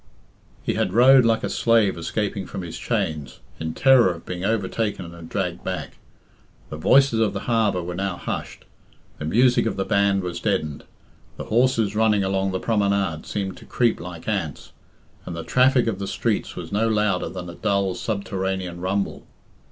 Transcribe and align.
He 0.63 0.73
had 0.73 0.93
rowed 0.93 1.25
like 1.25 1.43
a 1.43 1.47
slave 1.51 1.95
escaping 1.95 2.47
from 2.47 2.63
his 2.63 2.75
chains, 2.79 3.39
in 3.59 3.75
terror 3.75 4.11
of 4.11 4.25
being 4.25 4.43
overtaken 4.43 5.13
and 5.13 5.29
dragged 5.29 5.63
back. 5.63 5.99
The 6.71 6.77
voices 6.77 7.19
of 7.19 7.33
the 7.33 7.41
harbour 7.41 7.83
were 7.83 7.93
now 7.93 8.17
hushed, 8.17 8.65
the 9.19 9.25
music 9.25 9.67
of 9.67 9.75
the 9.75 9.85
band 9.85 10.23
was 10.23 10.39
deadened, 10.39 10.85
the 11.37 11.43
horses 11.43 11.95
running 11.95 12.23
along 12.23 12.49
the 12.51 12.59
promenade 12.59 13.27
seemed 13.27 13.57
to 13.57 13.65
creep 13.65 13.99
like 13.99 14.27
ants, 14.27 14.71
and 15.27 15.35
the 15.35 15.43
traffic 15.43 15.85
of 15.85 15.99
the 15.99 16.07
streets 16.07 16.55
was 16.55 16.71
no 16.71 16.87
louder 16.87 17.29
than 17.29 17.47
a 17.47 17.53
dull 17.53 17.93
subterranean 17.93 18.81
rumble. 18.81 19.27